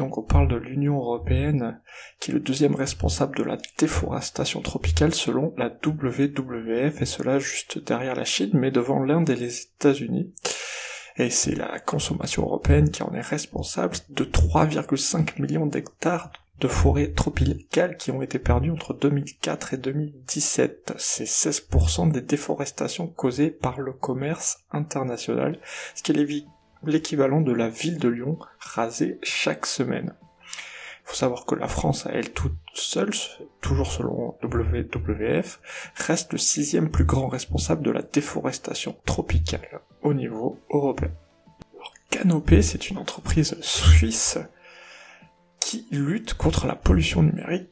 [0.00, 1.78] Donc on parle de l'Union européenne
[2.20, 7.84] qui est le deuxième responsable de la déforestation tropicale selon la WWF et cela juste
[7.84, 10.32] derrière la Chine mais devant l'Inde et les États-Unis.
[11.18, 17.12] Et c'est la consommation européenne qui en est responsable de 3,5 millions d'hectares de forêts
[17.12, 20.94] tropicales qui ont été perdues entre 2004 et 2017.
[20.96, 25.58] C'est 16% des déforestations causées par le commerce international,
[25.94, 26.14] ce qui est
[26.84, 30.14] l'équivalent de la ville de Lyon rasée chaque semaine.
[31.04, 33.10] Il faut savoir que la France, à elle toute seule,
[33.60, 35.60] toujours selon WWF,
[35.96, 41.10] reste le sixième plus grand responsable de la déforestation tropicale au niveau européen.
[41.74, 44.38] Alors, Canopé, c'est une entreprise suisse
[45.58, 47.68] qui lutte contre la pollution numérique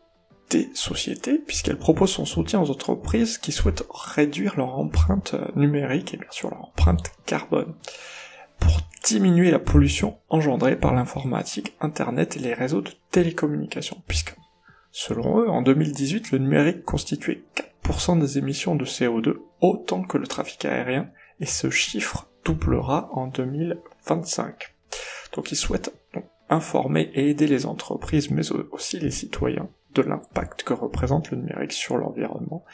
[0.51, 6.17] des sociétés, puisqu'elle propose son soutien aux entreprises qui souhaitent réduire leur empreinte numérique et
[6.17, 7.75] bien sûr leur empreinte carbone,
[8.59, 14.37] pour diminuer la pollution engendrée par l'informatique, Internet et les réseaux de télécommunications, puisque,
[14.91, 17.43] selon eux, en 2018, le numérique constituait
[17.85, 23.29] 4% des émissions de CO2, autant que le trafic aérien, et ce chiffre doublera en
[23.29, 24.75] 2025.
[25.35, 25.95] Donc ils souhaitent
[26.51, 31.73] informer et aider les entreprises, mais aussi les citoyens, de l'impact que représente le numérique
[31.73, 32.65] sur l'environnement,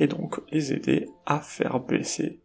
[0.00, 2.40] et donc les aider à faire baisser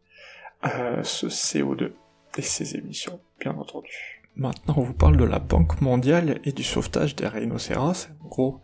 [0.65, 1.93] euh, ce CO2
[2.37, 4.21] et ses émissions, bien entendu.
[4.35, 8.09] Maintenant, on vous parle de la Banque mondiale et du sauvetage des rhinocéros.
[8.23, 8.61] En gros,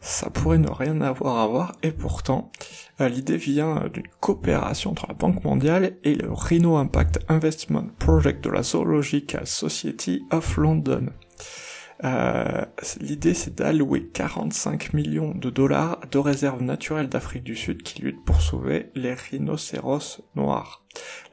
[0.00, 2.52] ça pourrait ne rien avoir à voir, et pourtant,
[3.00, 8.44] euh, l'idée vient d'une coopération entre la Banque mondiale et le Rhino Impact Investment Project
[8.44, 11.06] de la Zoological Society of London.
[12.04, 12.64] Euh,
[13.00, 18.24] l'idée c'est d'allouer 45 millions de dollars de réserves naturelles d'Afrique du Sud qui luttent
[18.24, 20.84] pour sauver les rhinocéros noirs.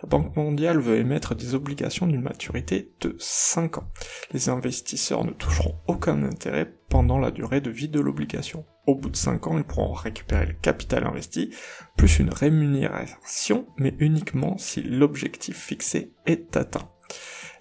[0.02, 3.92] La Banque mondiale veut émettre des obligations d'une maturité de 5 ans.
[4.32, 8.66] Les investisseurs ne toucheront aucun intérêt pendant la durée de vie de l'obligation.
[8.88, 11.52] Au bout de 5 ans, ils pourront récupérer le capital investi,
[11.98, 16.90] plus une rémunération, mais uniquement si l'objectif fixé est atteint.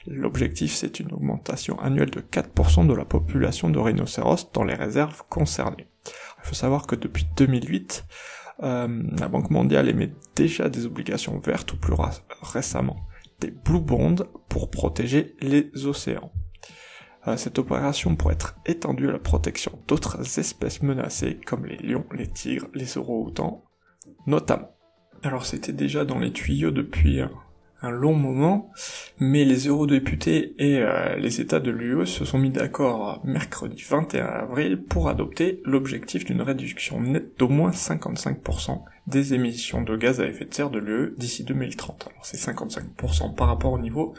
[0.06, 5.22] L'objectif, c'est une augmentation annuelle de 4% de la population de rhinocéros dans les réserves
[5.30, 5.88] concernées.
[6.06, 8.04] Il faut savoir que depuis 2008,
[8.62, 11.94] euh, la Banque mondiale émet déjà des obligations vertes ou plus
[12.42, 12.96] récemment
[13.40, 14.16] des blue bonds
[14.48, 16.32] pour protéger les océans.
[17.26, 22.06] Euh, cette opération pourrait être étendue à la protection d'autres espèces menacées comme les lions,
[22.12, 23.64] les tigres, les orang-outans
[24.26, 24.76] notamment.
[25.22, 27.20] Alors c'était déjà dans les tuyaux depuis
[27.84, 28.70] un long moment,
[29.18, 34.24] mais les eurodéputés et euh, les États de l'UE se sont mis d'accord mercredi 21
[34.24, 40.26] avril pour adopter l'objectif d'une réduction nette d'au moins 55% des émissions de gaz à
[40.26, 42.08] effet de serre de l'UE d'ici 2030.
[42.10, 44.14] Alors c'est 55% par rapport au niveau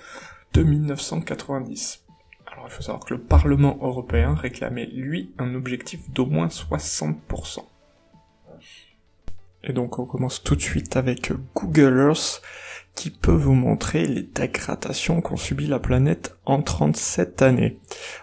[0.53, 2.03] de 1990.
[2.51, 7.59] Alors il faut savoir que le Parlement européen réclamait lui un objectif d'au moins 60%.
[9.63, 12.41] Et donc on commence tout de suite avec Google Earth
[12.95, 17.79] qui peut vous montrer les dégradations qu'ont subi la planète en 37 années.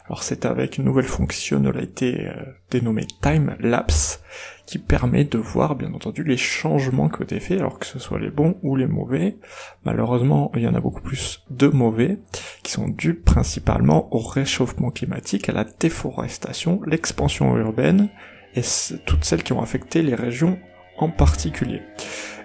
[0.06, 4.22] Alors c'est avec une nouvelle fonctionnalité euh, dénommée Time Lapse
[4.66, 8.18] qui permet de voir bien entendu les changements ont été faits, alors que ce soit
[8.18, 9.36] les bons ou les mauvais.
[9.84, 12.18] Malheureusement, il y en a beaucoup plus de mauvais,
[12.62, 18.08] qui sont dus principalement au réchauffement climatique, à la déforestation, l'expansion urbaine,
[18.54, 18.62] et
[19.04, 20.58] toutes celles qui ont affecté les régions
[20.98, 21.82] en particulier.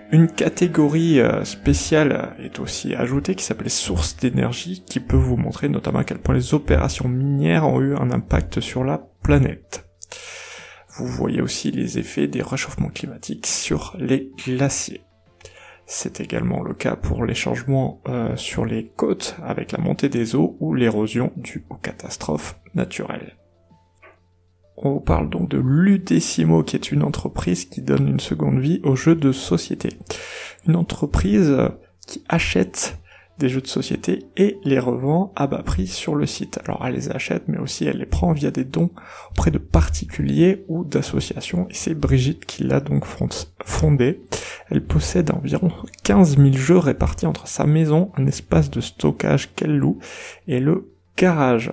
[0.10, 5.68] Une catégorie euh, spéciale est aussi ajoutée qui s'appelle sources d'énergie qui peut vous montrer
[5.68, 9.86] notamment à quel point les opérations minières ont eu un impact sur la planète.
[10.96, 15.02] Vous voyez aussi les effets des réchauffements climatiques sur les glaciers.
[15.86, 20.36] C'est également le cas pour les changements euh, sur les côtes avec la montée des
[20.36, 23.37] eaux ou l'érosion due aux catastrophes naturelles.
[24.78, 28.96] On parle donc de Ludecimo, qui est une entreprise qui donne une seconde vie aux
[28.96, 29.90] jeux de société.
[30.68, 31.56] Une entreprise
[32.06, 33.00] qui achète
[33.40, 36.60] des jeux de société et les revend à bas prix sur le site.
[36.64, 38.92] Alors elle les achète, mais aussi elle les prend via des dons
[39.32, 43.06] auprès de particuliers ou d'associations, et c'est Brigitte qui l'a donc
[43.66, 44.22] fondée.
[44.70, 45.72] Elle possède environ
[46.04, 50.00] 15 000 jeux répartis entre sa maison, un espace de stockage qu'elle loue,
[50.48, 51.72] et le garage.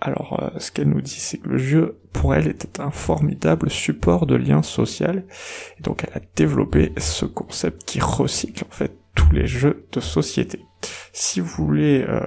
[0.00, 3.68] Alors, euh, ce qu'elle nous dit, c'est que le jeu, pour elle, était un formidable
[3.68, 5.24] support de lien social.
[5.78, 10.00] Et donc, elle a développé ce concept qui recycle, en fait, tous les jeux de
[10.00, 10.64] société.
[11.12, 12.24] Si vous voulez euh,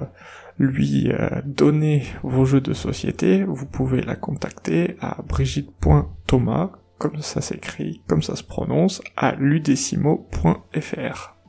[0.59, 7.39] lui euh, donner vos jeux de société, vous pouvez la contacter à brigitte.thomas, comme ça
[7.39, 11.40] s'écrit, comme ça se prononce, à ludecimo.fr.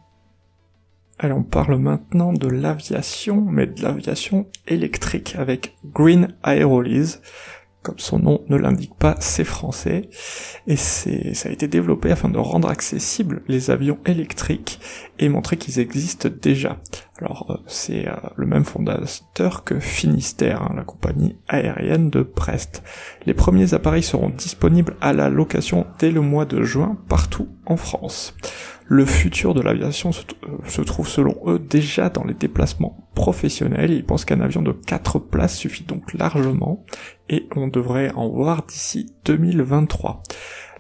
[1.25, 7.23] Allez, on parle maintenant de l'aviation, mais de l'aviation électrique avec Green Aerolease.
[7.83, 10.09] Comme son nom ne l'indique pas, c'est français.
[10.67, 14.81] Et c'est, ça a été développé afin de rendre accessibles les avions électriques
[15.21, 16.81] et montrer qu'ils existent déjà.
[17.19, 22.83] Alors, euh, c'est euh, le même fondateur que Finistère, hein, la compagnie aérienne de Brest.
[23.27, 27.77] Les premiers appareils seront disponibles à la location dès le mois de juin partout en
[27.77, 28.35] France.
[28.87, 33.93] Le futur de l'aviation euh, se, trouve selon eux déjà dans les déplacements professionnels.
[33.93, 36.85] Ils pensent qu'un avion de 4 places suffit donc largement
[37.29, 40.23] et on devrait en voir d'ici 2023.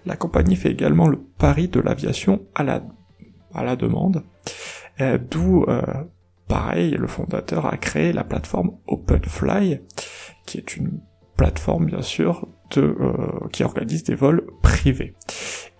[0.04, 4.24] La compagnie fait également le pari de l'aviation à la, demande,
[5.00, 5.82] euh, d'où euh,
[6.48, 9.80] pareil le fondateur a créé la plateforme OpenFly,
[10.44, 11.00] qui est une
[11.36, 12.96] plateforme bien sûr de,
[13.52, 15.14] qui organise des vols privés.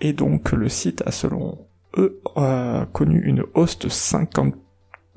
[0.00, 1.66] Et donc le site a selon
[1.96, 4.54] eux, a connu une hausse de 50,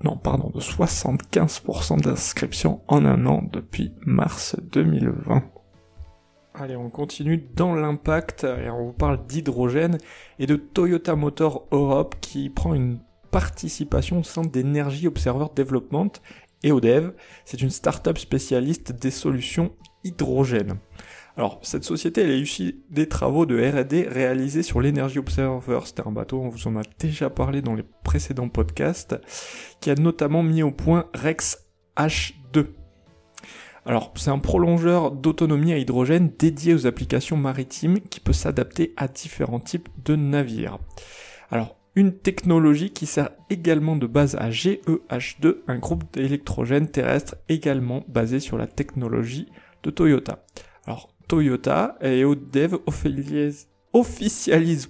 [0.04, 5.44] non, pardon, de 75% d'inscriptions en un an depuis mars 2020.
[6.54, 9.98] Allez, on continue dans l'impact et on vous parle d'hydrogène
[10.40, 13.00] et de Toyota Motor Europe qui prend une
[13.30, 16.12] participation au sein d'Energy Observer Development
[16.64, 17.14] et ODEV.
[17.44, 19.74] C'est une start-up spécialiste des solutions
[20.06, 20.78] hydrogène.
[21.38, 22.48] Alors, cette société, elle a eu
[22.90, 25.82] des travaux de R&D réalisés sur l'Energy Observer.
[25.84, 29.18] C'était un bateau, on vous en a déjà parlé dans les précédents podcasts,
[29.82, 31.66] qui a notamment mis au point Rex
[31.98, 32.68] H2.
[33.86, 39.10] Alors, c'est un prolongeur d'autonomie à hydrogène dédié aux applications maritimes qui peut s'adapter à
[39.10, 40.80] différents types de navires.
[41.52, 48.04] Alors, une technologie qui sert également de base à GEH2, un groupe d'électrogène terrestre également
[48.08, 49.48] basé sur la technologie
[49.84, 50.44] de Toyota.
[50.88, 52.78] Alors, Toyota et ODEV
[53.94, 54.90] officialisent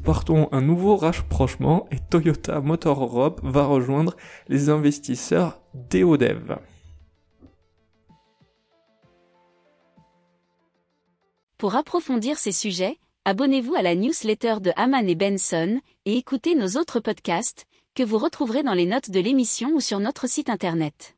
[0.51, 4.15] un nouveau rapprochement et Toyota Motor Europe va rejoindre
[4.47, 6.57] les investisseurs d'EODEV.
[11.57, 16.79] Pour approfondir ces sujets, abonnez-vous à la newsletter de Haman et Benson et écoutez nos
[16.79, 17.65] autres podcasts
[17.95, 21.14] que vous retrouverez dans les notes de l'émission ou sur notre site internet.